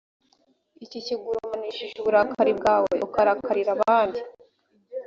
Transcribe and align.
iki 0.85 0.99
kigurumanishije 1.05 1.93
uburakari 1.97 2.51
bwawe 2.59 2.93
ukarakarira 3.07 3.71
abandi 3.77 4.19